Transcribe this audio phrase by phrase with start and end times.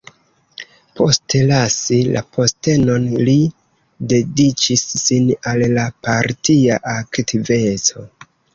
[0.99, 3.37] Poste lasi la postenon, li
[4.15, 8.11] dediĉis sin al la partia aktiveco.